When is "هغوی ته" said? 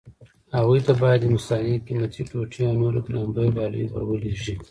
0.55-0.93